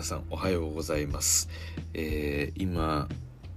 [0.00, 1.50] 皆さんおはようございます、
[1.92, 3.06] えー、今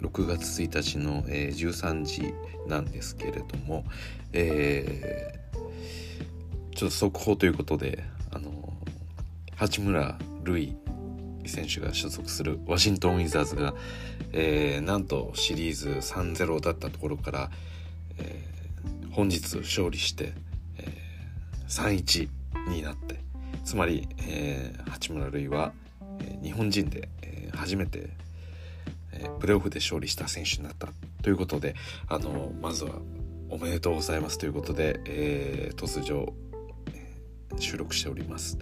[0.02, 2.34] 6月1日の、えー、13時
[2.68, 3.86] なんですけれども、
[4.34, 8.74] えー、ちょっと速報ということであの
[9.56, 10.76] 八村塁
[11.46, 13.74] 選手が所属するワシントン・ウィザーズが、
[14.34, 17.52] えー、なんとシリーズ3-0だったところから、
[18.17, 20.34] えー、本日勝利して、
[20.77, 22.27] えー、3-1
[22.67, 23.21] になって
[23.63, 25.71] つまり、えー、八村塁は
[26.41, 28.09] 日本人で、え初めて、
[29.40, 30.90] プレーオフで勝利した選手になった
[31.22, 31.76] ということで
[32.08, 32.96] あのまずは
[33.49, 36.34] おめでとうございますということで、えー、突如、
[37.59, 38.58] 収録しております。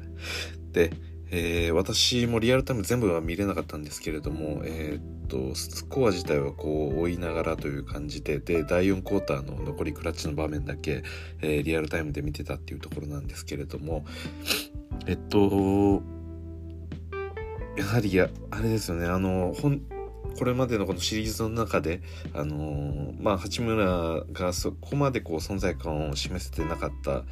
[0.73, 0.91] で、
[1.29, 11.03] えー、私もリアルタイム全部は見れなかったんですけれども、えー、っとスコア自体はこう追いながらという感じでで第4クォーターの残りクラッチの場面だけ、
[11.41, 14.03] えー、リアルタイムで見てたっていうところなんですけれども
[15.07, 16.03] えっと
[17.77, 19.07] やはりやあれですよね。
[19.07, 19.81] あのほん
[20.37, 22.01] これまでのこのシリーズの中で
[22.33, 27.23] あのまあ八村がそこまでこう存在感を示せてなかった。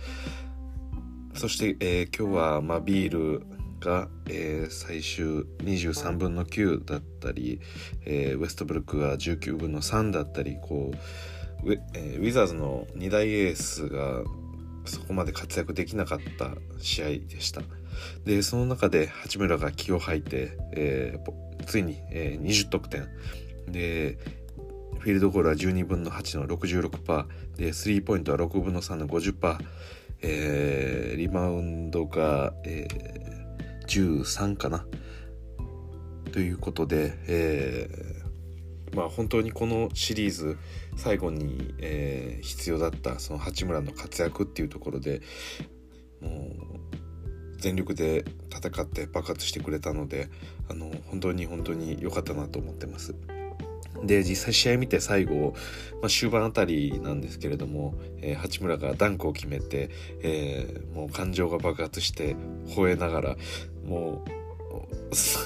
[1.35, 3.45] そして、えー、今日は、まあ、ビール
[3.79, 7.61] が、えー、最終23分の9だったり、
[8.05, 10.91] えー、ウェストブルックが19分の3だったりこ
[11.63, 14.23] うウェ,、えー、ウィザーズの2大エースが
[14.89, 17.61] そこまで活躍できなかった試合でした。
[18.25, 23.07] でその中で八村が気を吐いて、えー、ついに、えー、20得点。
[23.67, 24.17] で
[24.99, 29.57] フィールドゴールは12分の8の66%でスリーポイントは6分の3の50%、
[30.21, 34.85] えー、リバウンドが、えー、13かな。
[36.31, 38.18] ということで、えー、
[38.93, 40.57] まあ本当にこのシリーズ
[40.95, 45.21] 最後に、えー、必要だったその八村の活躍っていうところで
[46.21, 46.79] もう
[47.57, 50.29] 全力で戦って爆発してくれたので
[50.69, 53.15] あの本当に本当に良かったなと思ってます。
[54.03, 55.53] で実際試合見て最後、
[56.01, 59.89] まあ、終盤あたりなんですけれども、えー、八村がダンクを決めて、
[60.21, 62.35] えー、もう感情が爆発して
[62.67, 63.35] 吠えながら
[63.85, 64.48] もう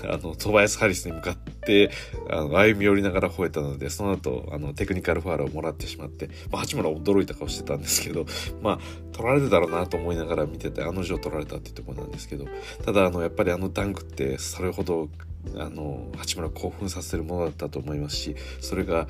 [0.09, 1.89] あの、トバヤス・ハリスに向かって、
[2.29, 8.25] あの、歩み寄りながら吠えたので、その後、あの、テクニカルファールをもらってしまって、まあ、八村驚いた顔してたんですけど、
[8.61, 8.79] まあ、
[9.13, 12.45] 取られるだろうなと思いながら見てて、あの女取られたっていうところなんですけど、
[12.85, 15.09] ただ、あの、やっぱりあのダンクって、それほど、
[15.55, 19.07] あの、八村興奮させるものだったと思いますし、それが、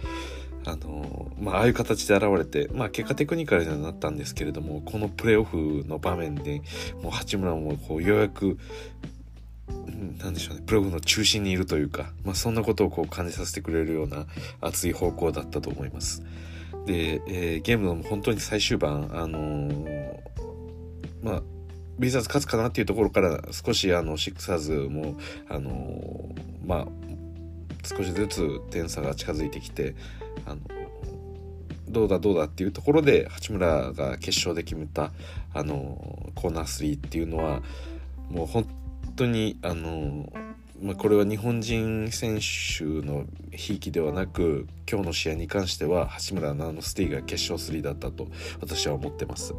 [0.66, 6.62] あのまあ、ああいう形で現れて、まあ、結果テクニカルにはなったんですけれどもこのプレーオフの場面で
[7.02, 8.58] もう八村もこうようやく
[9.68, 14.26] なんでしょうねプログの中心にいるというか、まあ、そんなことをこう感じさせてくれるような
[14.62, 16.24] 熱い方向だったと思います。
[16.86, 20.20] で、えー、ゲームの本当に最終盤あのー、
[21.22, 21.44] まあ
[21.98, 25.16] ビザーズ勝つかなっていうところから少しあのシックサーズも
[25.48, 26.88] あのー、まあ
[27.84, 29.96] 少しずつ点差が近づいてきて
[30.46, 30.62] あの
[31.88, 35.12] どうだどうだっていうところで八村が決勝で決めた
[35.54, 37.62] あのコーナー3っていうのは
[38.30, 38.66] もう本
[39.16, 40.32] 当にあの、
[40.82, 48.28] まあ、これは日本人選手のひいきではなく今日の試合に関しては八村のあのスティが決勝3だったと
[48.62, 49.54] 私は思ってます。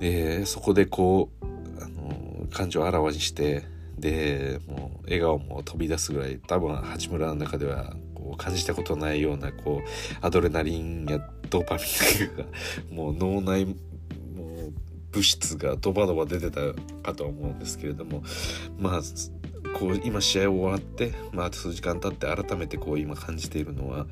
[0.00, 3.64] でそこでこうあの感情をあらわにして
[3.98, 11.18] でもう笑顔も飛び出すぐらい多分八村の中ではこう感じたことないようなこうアドレナリンや
[11.50, 12.44] ドーパミンが
[12.90, 13.76] もう脳内
[15.12, 16.60] 物質がドバドバ出てた
[17.02, 18.22] かと思うんですけれども
[18.78, 19.00] まあ
[19.78, 24.06] こう今試合終わって、まあ、数時間経って改めてこう今感じているのは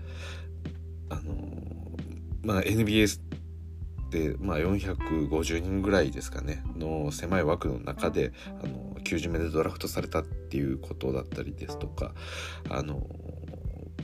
[1.11, 1.23] あの
[2.43, 3.21] まあ NBA
[4.11, 8.33] で、まあ、450人ぐらいですかねの狭い枠の中で
[8.63, 12.13] あの90名でドラフトされたっていうことだったりですとか
[12.71, 13.07] あの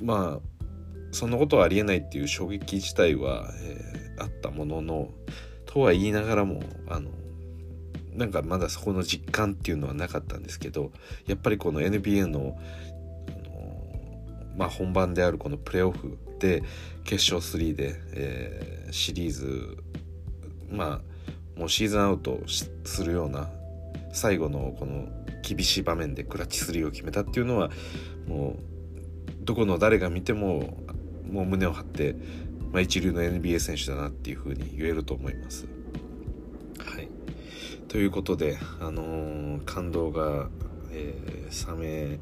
[0.03, 0.55] まあ
[1.13, 5.09] そんなことはありえないっていう衝撃自体は、えー、あったものの
[5.75, 7.11] とは言いながらもあの
[8.15, 10.93] なんかまだそこの実感っていうのはなかったんですけど
[11.27, 12.57] やっぱりこの NBA の
[14.57, 16.63] まあ、本番であるこのプレーオフで
[17.03, 19.83] 決勝3で、えー、シリーズ
[20.71, 21.03] ま
[21.57, 23.51] あもうシーズンアウトするような
[24.13, 25.09] 最後のこの
[25.43, 27.71] 厳しい場面でクラッチ3を決めたっていうのは
[28.29, 30.79] もうどこの誰が見ても
[31.29, 32.15] もう胸を張って
[32.75, 35.69] まあ、一流の NBA 選手だなっていうふうに言えると思います。
[36.85, 37.09] はい、
[37.87, 40.49] ということで、あのー、感動が、
[40.91, 42.19] えー、冷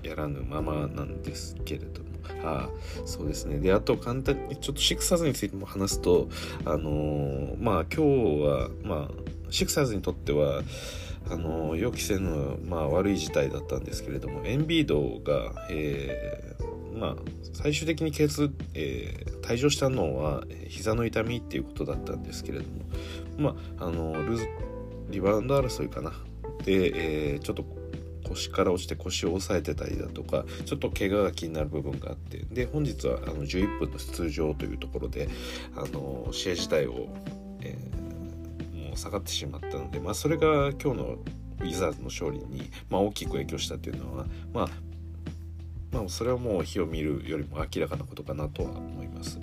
[0.00, 2.06] めやらぬままなんですけれども。
[2.44, 2.68] あ
[3.04, 6.28] そうですねであと簡単にちょっとシクサーズについても話すと
[6.64, 9.10] あのー、まあ今日はまあ
[9.50, 10.62] シクサーズにとっては
[11.30, 17.16] あの予期せぬ、まあ、悪い事態だったんですけれどもエンビードが、えー、まあ、
[17.52, 22.70] 最終的にケース、えー、退場したのは膝の痛みっていうことだったんですけれども、
[23.38, 24.46] まあ、あのルー
[25.10, 26.12] リバウンド争いかな。
[26.64, 27.64] で、えー、ちょっと
[28.28, 35.28] 腰から落ちて腰を押さえてたりだとかちょっと怪我が気になる部分があってで本日はあの11分の出場というところで
[35.76, 37.08] あの試合自体を、
[37.60, 41.18] えー、もう下がってしまったので、まあ、それが今日の
[41.60, 44.68] ウィザーズの勝利に、まあ、大きく影響したというのは、まあ、
[45.96, 49.38] まあそれはもう火を見るよりも明らかなことかなとは思います。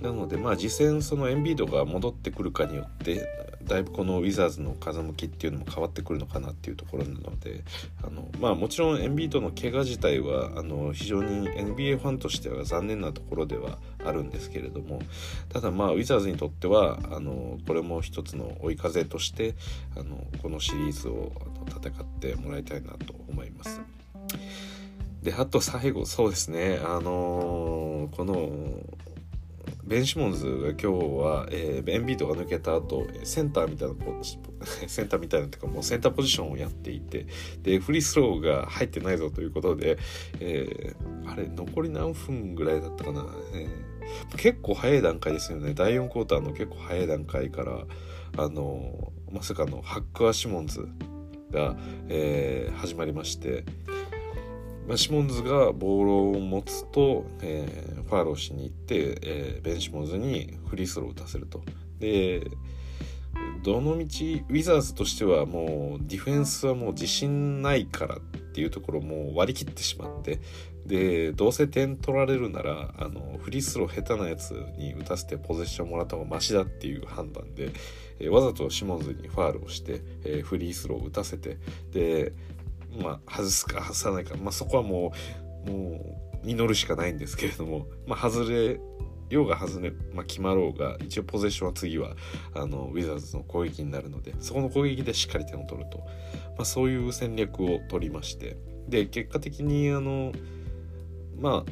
[0.00, 3.28] なのでまあ実戦そのエンビードが戻ってくるかによって
[3.64, 7.62] だいぶこのウィザーズの風向きっていうのも変わってくるのかなっていうところなので
[8.02, 15.02] あの、まあ、もちろんエンビードの怪我自体はあの非常に NBA ファンとしては残念なところではあるんですけれども
[15.50, 19.54] ただまあウィザーズにとってはあのこれも一つの追い風として
[19.96, 21.30] あのこのシリーズを
[21.68, 23.82] 戦ってもらいたいなと思います。
[25.22, 26.80] であと最後そうですね。
[26.82, 28.50] あのー、この
[29.84, 33.94] ベン・シモンズが今日は、えー、エンビードが抜けた後センターみたいな
[34.86, 37.26] センターみたいなっていうかもうセンターポジションをやっていて
[37.62, 39.98] でフリースローが入ってないぞということで、
[40.38, 45.74] えー、あれ残り何分ぐらいだったかな、えー、結構早い段階ですよね。
[45.74, 47.84] 第4クォーターの結構早い段階から
[48.36, 50.86] あのまさかのハックア・シモンズ
[51.50, 51.76] が、
[52.08, 53.64] えー、始まりまして
[54.90, 61.62] まあ、シモンズがボールを持つと、えー、ファールをしに行って、えー、ベン・シモンズにフリースローを打たせると。
[62.00, 62.50] で
[63.62, 70.40] どのみちウィザーズとしてはもうディフェンスはもう自信ないからっていうところも割り切ってしまって
[70.84, 77.70] でどうせ点取られるならあのフリースロー下手なやつに打たせてポゼッションもらった方がマシだっていう判断で、
[78.18, 81.58] えー、わざとシモンズにファールをして、えー、フリースローを打たせて
[81.92, 82.32] で
[82.98, 85.12] まあ、外すか外さないか、まあ、そこはも
[85.66, 88.80] うもう祈るしかないんですけれども、まあ、外れ
[89.28, 92.16] ようが外れ、まあ、決まろうが一応ポゼッションは次は
[92.54, 98.56] あのウィザーズの攻撃になるのでそこの攻撃でしっかり点を取ると、まあ、そういう戦略を取りまして。
[98.88, 100.32] で結果的にあの
[101.38, 101.70] まあ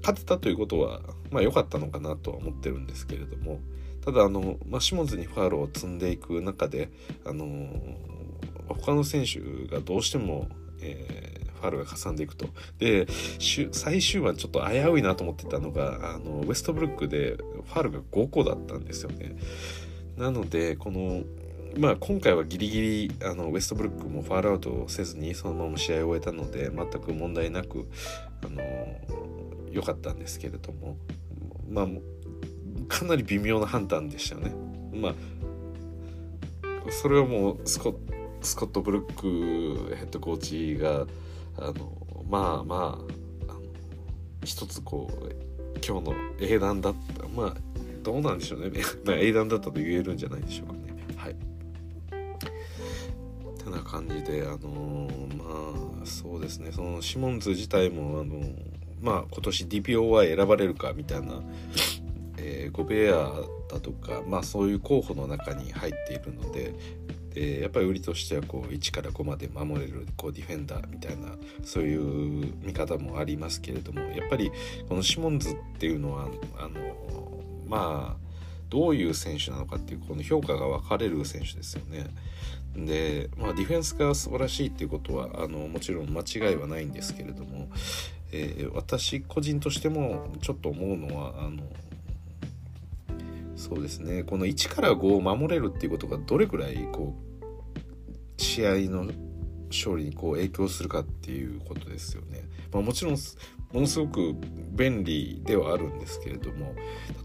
[0.00, 3.60] 勝てたということはまあ良かったのかなとは思ってるんですけれども。
[4.04, 6.90] ただあの、まあ、シモンズにファールを積んでいく中で
[7.24, 7.44] あの
[8.68, 9.40] 他の選手
[9.72, 10.48] がどうしても、
[10.80, 12.46] えー、ファールがかさんでいくと。
[12.78, 13.06] で、
[13.72, 19.36] 最終盤ちょっと危ういなと思ってたのが、あの、ウェストブルックでファールが5個だったんですよね。
[20.16, 21.22] なので、この、
[21.78, 27.88] まあ今回はギリギリあのウェストブルックもファールアウトせずにそのまま試合を終えたので全く問題なく
[28.44, 28.62] あの
[29.70, 30.98] 良かったんですけれども
[31.70, 31.86] まあ
[32.88, 34.52] かなり微妙な判断でしたよね。
[34.92, 35.14] まあ
[36.90, 37.98] それはもうスコ
[38.42, 41.06] スコット・ブルックヘッドコーチが
[41.56, 41.92] あの
[42.28, 42.98] まあま
[43.48, 43.62] ああの
[44.44, 45.30] 一つこう
[45.86, 47.28] 今日の英断だった。
[47.28, 47.54] まあ
[48.02, 48.72] どうなんでしょうね、
[49.20, 50.80] 英断だったと言えるんじゃないでしょうかね。
[51.16, 51.36] はい。
[53.62, 55.08] てな感じであの
[55.38, 56.72] まあそうですね。
[56.72, 58.40] そのシモンズ自体もあの
[59.00, 61.40] まあ今年 DPOY 選ばれるかみたいな
[62.42, 63.30] えー、ゴベア
[63.70, 66.74] だとか、まあ、そういう候補の中に入っているので、
[67.34, 71.28] でやっぱり売りとしてはこう1から5まで守れるこうディフェンダーみたいな
[71.64, 74.50] そういう見方もありますけれどもやっぱり
[74.88, 76.70] このシモンズっていうのはあの
[77.66, 78.32] まあ
[78.68, 82.06] どういう選手なのかっていうこの評価が分かれる選手ですよね。
[82.74, 87.68] で、まあ、ディフェンスが素晴らしいっていうことはあのもちろん間違いはないんですけれども、
[88.32, 91.62] えー、私個人としてもちょっと思うのはあの
[93.62, 99.06] そうですねこの1から5を守れるっていうことがどれくらいこう試合の
[99.68, 102.42] 勝利にこう影響するかっていうことですよね。
[102.72, 103.16] まあ、もちろん
[103.72, 104.34] ものすごく
[104.72, 106.74] 便利ではあるんですけれども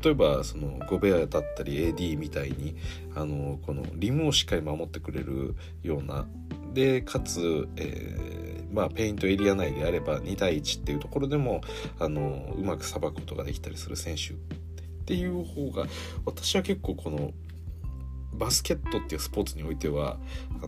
[0.01, 2.75] 例えばそのゴベアだったり AD みたいに
[3.15, 6.25] あのこのリムをしっかり守ってくれるような
[6.73, 11.61] でかつ、えー、まあ、ペイントエリア内であれば2対1っていうところでも
[11.99, 14.35] あのうまくさばくことができたりする選手
[15.07, 15.87] っていう方が
[16.25, 17.31] 私は結構この
[18.33, 20.17] バスケットっていうスポーツにおいては
[20.61, 20.67] あ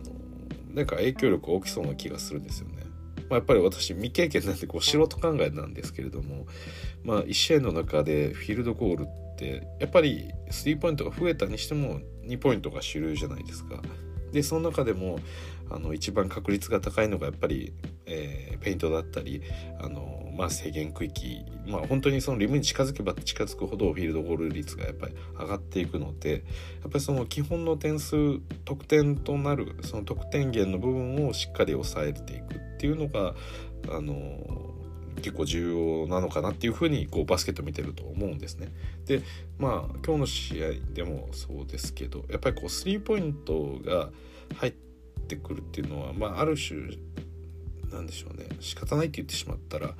[0.72, 2.84] なんか影響力大きそうな気がするんですよね。
[3.28, 6.46] まあ、やっぱり私未経験なんでこう素人考えなんですけれども、
[7.04, 9.06] まあ、1試合の中でフィールドゴールっ
[9.36, 13.82] てやっぱりスリーポイントが増えたにしても2ポイントが主流じゃないですか。
[14.32, 15.18] でその中でも
[15.70, 17.72] あの一番確率が高いのがやっぱり、
[18.06, 19.42] えー、ペイントだったり
[19.80, 26.32] あの、まあ、制限区域、まあ、本当にそのリムに近づけば近づくほどフィールドゴール率がやっぱり上がっていくので
[26.82, 33.34] やっぱりその基本の点数得点となるその得点源の部分をしっかり抑えていくっていうのが
[33.90, 34.74] あの
[35.16, 38.72] 結構重要なのかなっていうふうにこうバスケット見てると思うんですね。
[39.06, 39.22] で
[39.58, 44.08] まあ今日の試合でもそうですけどやっぱりこうスリーポイントが
[44.56, 44.89] 入って
[45.30, 46.96] てくるっていうのは、まあ、ある種
[47.92, 48.48] なんでしょうね。
[48.60, 49.94] 仕方ないって言ってしまったら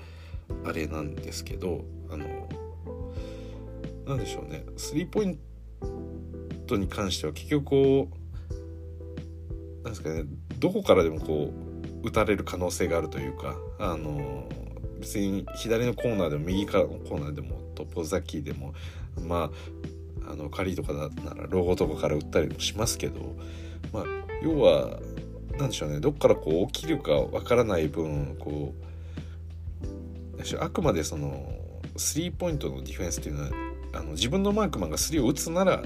[0.65, 2.49] あれなんですけどあの
[4.07, 4.65] なんでしょうね。
[4.77, 5.39] スリーポイン
[6.67, 10.25] トに関しては結局こうなんですかね
[10.59, 11.53] どこからでもこ
[12.05, 14.49] う打たれる可能性があるというかあの
[15.01, 18.75] 別に左のコーナーでも右からのコーナーでもトップザキでも
[19.27, 19.51] ま
[20.27, 23.37] ああの仮とかだならロゴとかから打ったりもしますけど、
[23.93, 24.05] まあ、
[24.43, 25.01] 要は
[25.61, 26.01] 何でしょうね。
[26.01, 31.47] どっからこう起きるかわからない分こうあくまでその
[31.97, 33.51] スリーポイントのディフェンスっていうのは
[33.93, 35.83] あの自分のマークマンがスリーを打つなら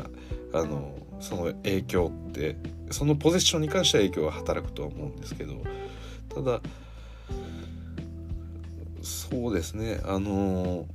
[0.52, 2.56] あのその影響って
[2.90, 5.54] そのポゼッションに関しては影響が働くとは思うんですけど
[6.28, 6.60] ただ
[9.02, 10.00] そうですね。
[10.04, 10.86] あの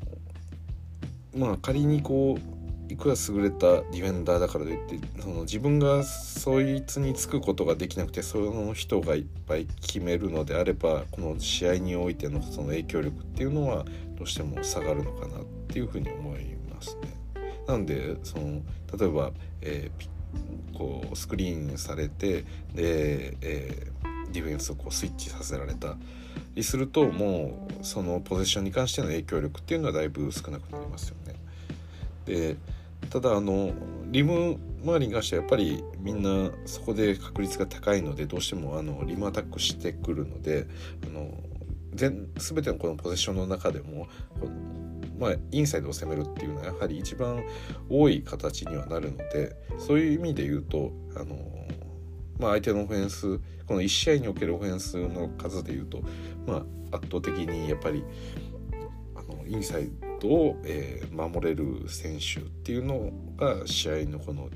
[1.35, 2.58] まあ仮にこう
[2.89, 13.85] いくら優れたディフェンダーだからといってその自分がそいつにつくことができなくてその人がいっぱい決めるのであればこの試合においてのその影響力っていうのは
[14.17, 17.13] どうしても下がるのかなっていうふうに思いますね。
[17.67, 18.61] なんでその
[18.97, 19.31] 例えば、
[19.61, 22.41] えー、こうスクリーンされて
[22.73, 25.95] で、えー、ディフェンスをこうスイッチさせられた
[26.55, 31.35] りするともうそのポゼッションに関しての影響力っていうのはだいぶ少なくなりますよね。
[32.25, 32.57] で
[33.09, 33.71] ただあの
[34.07, 40.67] リム周りに関してはやっぱりみんなそこで確率が高いのでどうしてもあのリムアタックしてくるので
[41.05, 41.31] あの
[41.93, 44.07] 全全てのこのポゼッションの中でも
[45.19, 47.43] まあ、インサイドを攻めるっていうのはやはり一番
[47.89, 51.35] 多い形にはなるのでそういう意味で言うとあの
[52.39, 53.37] まあ、相手のオフェンス
[53.67, 56.01] この1試合におけるオフェンスの数でいうと、
[56.47, 58.03] まあ、圧倒的にやっぱり
[59.13, 59.91] あのインサイ
[60.27, 64.49] を、えー、守れる選手っていうのが試合のこの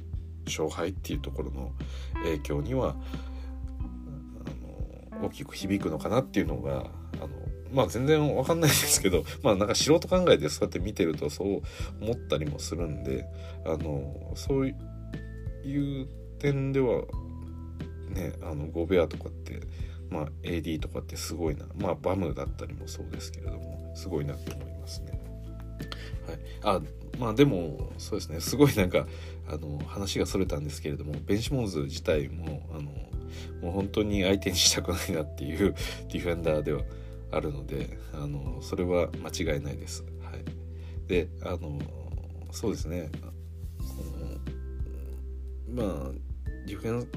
[0.46, 1.72] 勝敗っていうところの
[2.24, 2.96] 影響には
[5.12, 7.29] あの大きく響くのかなっていうのがあの
[7.74, 11.62] まあ全然分かんないですけど まあなんか素人考えでそうやって見てるとそう
[12.01, 13.25] 思ったりもするんで
[13.65, 16.08] あのそういう
[16.39, 17.03] 点では
[18.10, 19.62] ねあのゴベアとかって
[20.10, 25.33] まあ AD とかってすごいなまあバムだったりもそうですけれどもすごいなって思いますね。
[26.27, 26.82] はい、あ
[27.20, 28.39] まあでもそうですね。
[28.39, 29.08] すごいなんか
[29.48, 32.84] あの話がそれたんですけれどもベンシモンズ自体もあの
[33.62, 35.75] もう本当に相手にしたくないなっていう
[36.12, 36.84] ディフェンダーでは
[37.32, 40.03] あるのであのそれは間違いないです。
[40.22, 41.80] はい、であの
[42.51, 43.12] そうですね。
[45.70, 46.12] まあ
[46.68, 47.08] ディフェン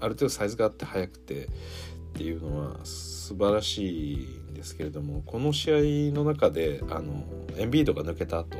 [0.00, 1.48] ある程度サイズがあって速くて
[2.18, 4.16] っていうのは素晴らしい
[4.50, 7.22] んですけれどもこの試合の中であの
[7.56, 8.58] エンビードが抜けた後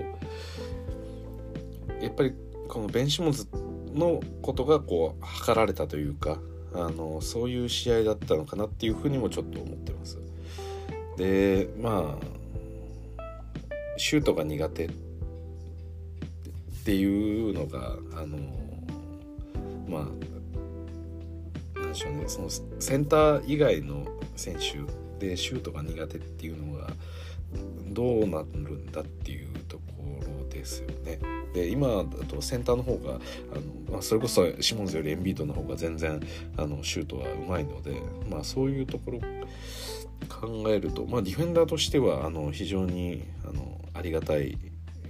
[2.00, 2.34] やっぱり
[2.68, 3.48] このベンシモンズ
[3.92, 6.38] のことがこう測られたというか
[6.72, 10.18] あのそういう試合だったのかなっていうふうにもちょっと思ってます。
[11.16, 12.24] でまあ
[13.96, 14.90] シュートが苦手っ
[16.84, 18.38] ていうのがあの
[19.88, 20.37] まあ
[21.98, 26.88] しょうねそのセンター以外の選手でシュートが苦手っていうのが
[27.88, 29.82] どうなるんだっていうとこ
[30.22, 31.18] ろですよね。
[31.54, 36.20] で今だとセンターの方があの、まあ、それこそシモンズよりエンビートの方が全然
[36.56, 39.20] あのシュートはうまいので、まあ、そういうところ
[40.28, 44.58] 考えると、まあ、ディフェンダーとしてはあの非常にあのありがたい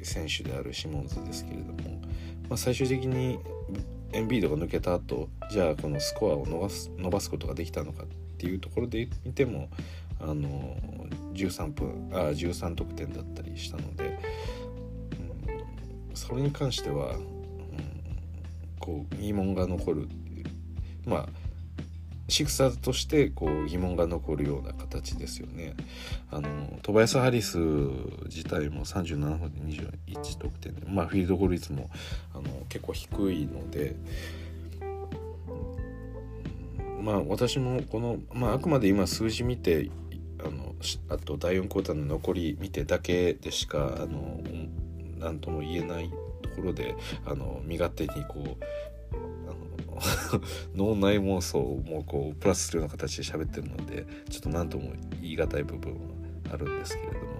[0.03, 2.01] 選手であるシモンズですけれども、
[2.49, 3.39] まあ、最終的に
[4.13, 8.07] エンビードが抜けた後じゃあこのスコアを伸ばす伸ばすことができたのかっ
[8.39, 9.69] ていうところで見ても
[10.21, 10.77] あの
[11.35, 14.19] 13分あ13得点だったりしたので、
[16.11, 17.27] うん、それに関しては、うん、
[18.81, 20.09] こう疑問が残る
[21.05, 21.29] まあ
[22.29, 25.75] シクサーズとしてこう疑問が残るような形ですよね。
[26.31, 27.59] あのトバヤス・ハリス
[28.27, 31.91] 自体も37分で21得点で、まあ、フィールドゴール率も
[32.35, 33.97] あの結構低いので。
[37.01, 39.89] まあ私もこの、まあ、あくまで今数字見て
[40.41, 40.75] あの
[41.09, 44.41] あと第4クォーターの残り見てだけでしかあの
[45.19, 46.11] 何とも言えない
[46.43, 48.65] ところであの身勝手にこう
[50.75, 55.99] 脳内妄想もこうプラスするような形で喋ってるのでちょっと何とも言い難い部分は
[56.53, 57.39] あるんですけれども。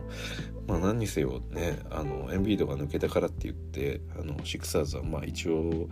[0.67, 5.89] まあ何にせよねあのエンビードが抜けたからって言ってあのシクサーズはまあ一応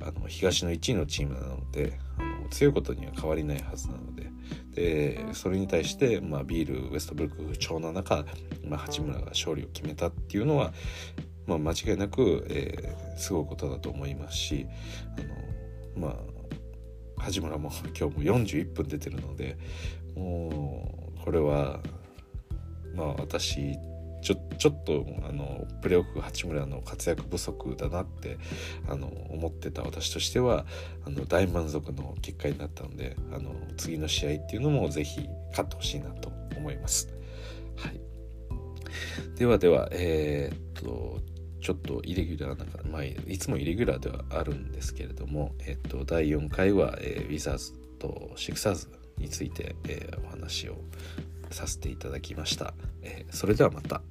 [0.00, 4.24] あの東の1位のチームなのであの強いことには変わりないはずなので。
[4.74, 8.24] でそれに対して、まあ、ビールウエストブルック不調な中、
[8.64, 10.72] まあ、八村が勝利を決めたっていうのは、
[11.46, 14.66] まあ、間違いなく、えー、すごいことだと思いますし
[15.16, 15.63] あの
[15.96, 19.56] まあ八村も 今日も41分出てるので
[20.14, 21.80] もうこれは
[22.94, 23.76] まあ私
[24.22, 28.38] ちょちょっとあのプレーオフ八村の活躍不足だなって
[28.88, 30.64] あの思ってた私としては
[31.06, 37.12] あの大満足の結果になったのであの次の試合っていうのもぜひ勝ってほしいなと思います。
[37.76, 38.00] はい、
[39.36, 41.20] ではではえー、っと
[41.64, 50.76] ちょっとイレギュラーなまあ、いつもイレギュラーではあるんですけれども、えっと、第4回は、えー、ウィザーズとシクサーズについて、えー、お話を
[51.50, 54.02] させていただきました、えー、それではまた。